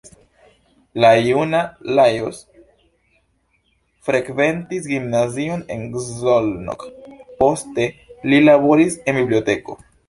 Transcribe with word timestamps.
La 1.03 1.11
juna 1.25 1.59
Lajos 1.99 2.39
frekventis 4.09 4.89
gimnazion 4.95 5.63
en 5.77 5.87
Szolnok, 6.09 6.89
poste 7.45 7.89
li 8.33 8.45
laboris 8.51 9.01
en 9.09 9.23
biblioteko. 9.25 9.83